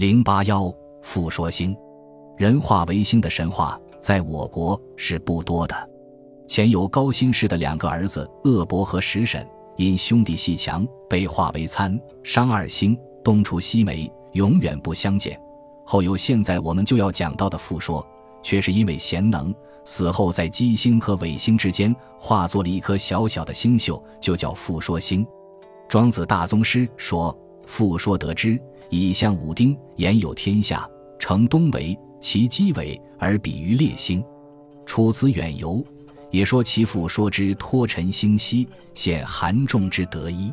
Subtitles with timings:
[0.00, 1.76] 零八幺复说星，
[2.38, 5.76] 人化为星的神话在我国是不多的。
[6.48, 15.38] 前有高辛氏的两个儿子鄂伯和石沈，因兄弟戏强，被化为参、商二星，东出西梅，永远不相见。
[15.84, 18.02] 后有现在我们就要讲到的复说，
[18.42, 19.54] 却是因为贤能，
[19.84, 25.26] 死后在基星和尾星之间化作了一颗小小的星宿，就叫复说星。
[25.90, 27.38] 庄子大宗师说
[27.68, 28.58] ：“复说得之。”
[28.90, 30.88] 以象武丁，言有天下，
[31.18, 34.22] 成东为其基为，而比于列星。
[34.84, 35.84] 楚辞远游，
[36.32, 40.52] 也说其父说之托陈星稀，显韩仲之得一。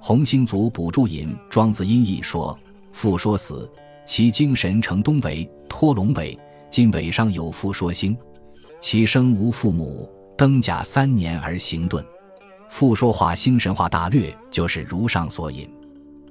[0.00, 2.58] 洪兴祖补注引庄子音译说：
[2.92, 3.70] 父说死，
[4.06, 6.38] 其精神成东为托龙尾，
[6.70, 8.16] 今尾上有父说星。
[8.80, 12.02] 其生无父母，登甲三年而行遁。
[12.70, 15.68] 父说话星神话大略就是如上所引，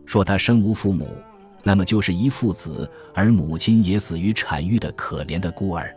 [0.05, 1.08] 说他生无父母。
[1.68, 5.94] 那么就是一父子，而母亲也死于产育的可怜的孤儿。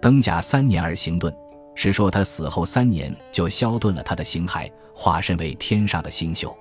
[0.00, 1.34] 登甲三年而行遁，
[1.74, 6.56] 是说他死后三年就消遁了他的形骸，化身为天上的星宿。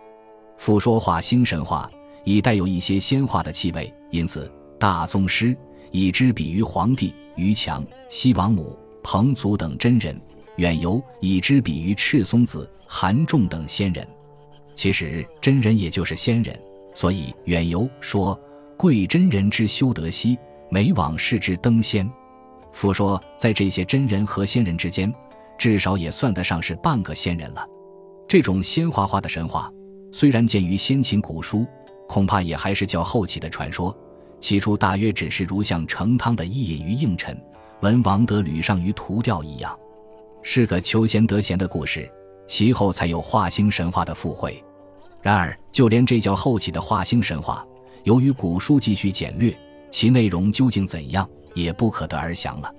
[0.57, 1.89] 复说化星神话
[2.23, 5.55] 已带有一些仙化的气味，因此大宗师
[5.91, 10.15] 以之比喻黄帝、于强、西王母、彭祖等真人；
[10.55, 14.05] 远游以之比于赤松子、韩仲等仙人。
[14.73, 16.59] 其实真人也就是仙人。
[16.95, 18.37] 所以远游说
[18.79, 22.09] 贵真人之修德兮，每往事之登仙。
[22.71, 25.13] 复说在这些真人和仙人之间，
[25.57, 27.67] 至少也算得上是半个仙人了。
[28.25, 29.69] 这种仙花花的神话，
[30.13, 31.67] 虽然见于先秦古书，
[32.07, 33.93] 恐怕也还是较后期的传说。
[34.39, 37.37] 起初大约只是如像成汤的伊尹于应臣，
[37.81, 39.77] 文王得吕上于图钓一样，
[40.41, 42.09] 是个求贤得贤的故事。
[42.47, 44.63] 其后才有化星神话的附会。
[45.21, 47.67] 然而，就连这叫后起的化星神话，
[48.03, 49.53] 由于古书继续简略，
[49.91, 52.73] 其内容究竟怎样，也不可得而详了。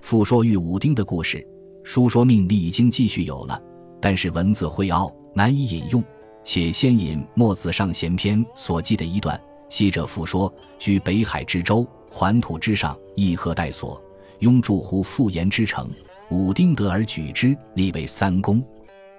[0.00, 1.46] 复说玉武丁的故事，
[1.82, 3.60] 书说命力已经继续有了，
[4.00, 6.02] 但是文字晦奥，难以引用。
[6.44, 14.02] 且先引《墨子上贤篇》所记的一段：昔者复说，居北海之洲，环土之上，义鹤待所，
[14.38, 15.90] 拥住乎复言之城，
[16.30, 18.62] 武丁得而举之，立为三公。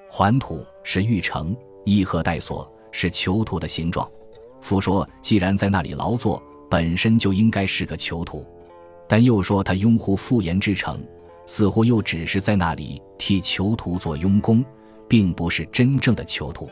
[0.10, 1.56] 环土是玉城。
[1.86, 4.08] 义鹤待所是囚徒的形状。
[4.62, 8.46] 夫说，既然在那里劳作，本身就应该是个囚徒。
[9.08, 11.02] 但又说他拥护复言之城，
[11.46, 14.64] 似乎又只是在那里替囚徒做佣工，
[15.08, 16.70] 并不是真正的囚徒。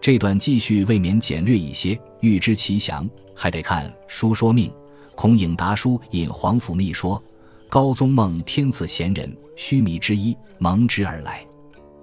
[0.00, 1.98] 这段记叙未免简略一些。
[2.20, 4.72] 欲知其详，还得看书说命。
[5.14, 7.22] 孔颖达书引皇甫谧说
[7.68, 11.44] ：“高宗梦天赐贤人须弥之一，蒙之而来。”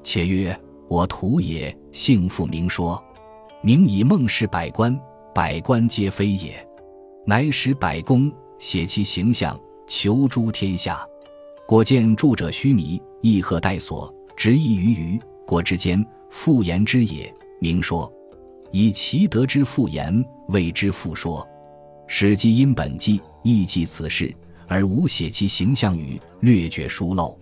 [0.03, 0.57] 且曰。
[0.89, 3.03] 我徒也，幸复明说，
[3.63, 4.95] 明以梦视百官，
[5.33, 6.65] 百官皆非也。
[7.25, 11.05] 乃使百公写其形象，求诸天下。
[11.65, 17.33] 果见著者须弥，亦何待所，直意于余国之间，复言之也。
[17.59, 18.11] 明说，
[18.71, 21.47] 以其德之复言，谓之复说。
[22.05, 24.33] 史记因本纪亦记此事，
[24.67, 27.37] 而无写其形象语，略觉疏漏。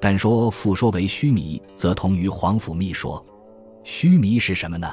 [0.00, 3.24] 但说复说为须弥，则同于皇甫谧说。
[3.82, 4.90] 须弥是什么呢？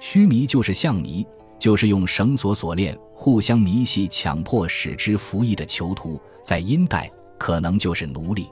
[0.00, 1.26] 须弥就是象弥，
[1.58, 6.20] 就是用绳索锁链互相迷系，强迫使之服役的囚徒。
[6.42, 8.48] 在殷代，可能就是奴隶。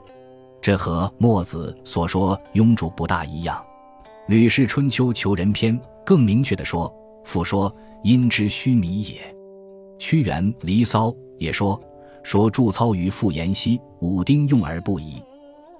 [0.61, 3.57] 这和墨子所说庸主不大一样。
[4.27, 7.73] 《吕氏春秋·求人篇》更明确地说：“复说
[8.03, 9.35] 殷之须弥也。”
[9.97, 11.09] 屈原《离骚》
[11.39, 11.81] 也说
[12.21, 15.23] ：“说祝操于傅延兮，武丁用而不疑。”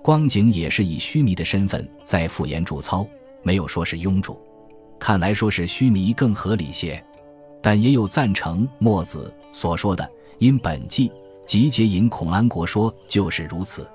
[0.02, 3.06] 光景也是以须弥的身份在傅言主操，
[3.44, 4.42] 没有说是庸主。
[4.98, 7.04] 看来说是须弥更合理些，
[7.68, 10.10] 但也有赞成墨子所说的。
[10.38, 11.12] 因本纪
[11.46, 13.86] 集结引孔安国说就是如此。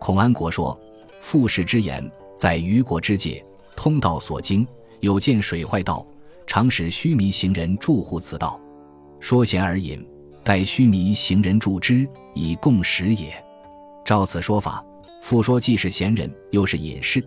[0.00, 0.76] 孔安国说
[1.22, 3.40] ：“复氏之言，在虞国之界，
[3.76, 4.66] 通道所经，
[4.98, 6.04] 有见水坏道，
[6.44, 8.60] 常使须弥行人住户此道，
[9.20, 10.04] 说贤而隐，
[10.42, 13.32] 待须弥行人助之，以共食也。”
[14.04, 14.84] 照此说法。
[15.22, 17.24] 复说既是闲人，又是隐士，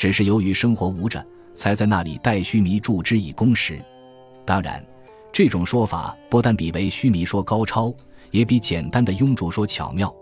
[0.00, 1.24] 只是由于生活无着，
[1.54, 3.80] 才在那里待须弥助之以供食。
[4.44, 4.84] 当然，
[5.38, 7.94] 这种说法不但比为须弥说高超，
[8.32, 10.12] 也比简单的庸主说巧妙。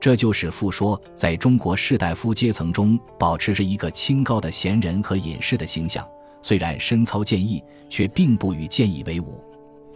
[0.00, 6.04] 这就使复说在中国士大夫阶层中保持着一个清高的贤人和隐士的形象。
[6.42, 9.40] 虽然深操剑意，却并不与剑意为伍。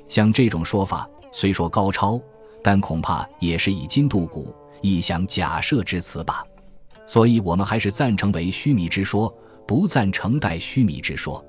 [0.06, 2.20] 像这种说法虽说高超，
[2.62, 6.44] 但恐怕也是以今度古，一想假设之词吧。
[7.08, 9.36] 所以，我们还是赞成为须弥之说，
[9.66, 11.44] 不赞成代须弥之说。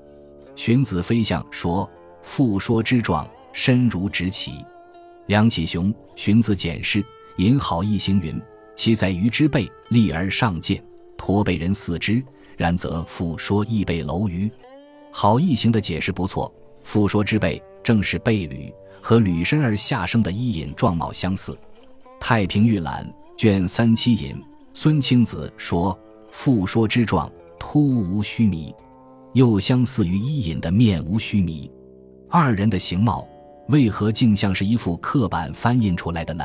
[0.56, 1.88] 荀子飞象说
[2.22, 4.52] ：“复说之状，身如直其。
[5.26, 7.04] 梁启雄荀子简释
[7.36, 8.40] 引好一行云：
[8.74, 10.82] 其在鱼之背，立而上剑，
[11.16, 12.22] 驼背人四之。
[12.56, 14.48] 然则复说亦背楼鱼。
[15.10, 16.52] 好一行的解释不错。
[16.84, 21.52] 复说之背正是背履，和履身而下生的伊尹状貌相似。
[22.20, 23.04] 《太平御览》
[23.40, 24.36] 卷三七引
[24.74, 25.98] 孙清子说
[26.30, 28.74] ：“复说之状突无须弥，
[29.32, 31.70] 又相似于伊尹的面无须弥。
[32.34, 33.28] 二人的形貌
[33.68, 36.42] 为何竟像是一副刻板翻印出来的呢？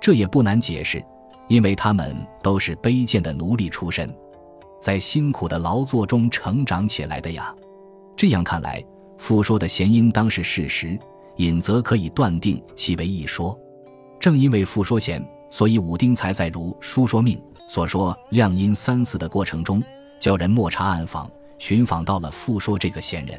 [0.00, 1.04] 这也不难解释，
[1.46, 4.10] 因为他们都是卑贱的奴隶出身，
[4.80, 7.54] 在辛苦的劳作中成长起来的呀。
[8.16, 8.82] 这样看来。”
[9.18, 10.98] 复说的贤应当是事实，
[11.36, 13.54] 尹则可以断定其为一说。
[14.18, 17.36] 正因为复说贤，所以武丁才在如《书说命》
[17.68, 19.82] 所说亮阴三四的过程中，
[20.18, 23.38] 叫人莫查暗访，寻访到了复说这个贤人。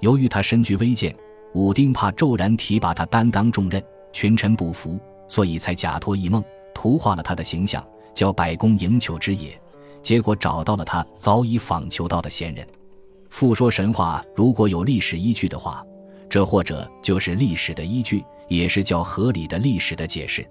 [0.00, 1.14] 由于他身居微贱，
[1.54, 3.82] 武丁怕骤然提拔他担当重任，
[4.12, 4.98] 群臣不服，
[5.28, 6.42] 所以才假托一梦，
[6.74, 9.58] 图画了他的形象，叫百工营求之也。
[10.02, 12.66] 结果找到了他早已访求到的贤人。
[13.30, 15.84] 复说神话如果有历史依据的话，
[16.28, 20.46] 这或者就是历史的依据，也是较合理的历史的解释。